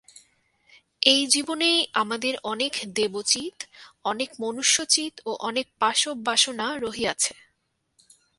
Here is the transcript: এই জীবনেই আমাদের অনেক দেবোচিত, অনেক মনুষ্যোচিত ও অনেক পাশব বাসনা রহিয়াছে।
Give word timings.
এই 1.01 1.21
জীবনেই 1.27 1.79
আমাদের 1.93 2.33
অনেক 2.43 2.73
দেবোচিত, 2.95 3.55
অনেক 4.03 4.29
মনুষ্যোচিত 4.39 5.13
ও 5.25 5.31
অনেক 5.41 5.67
পাশব 5.79 6.15
বাসনা 6.23 6.67
রহিয়াছে। 6.77 7.33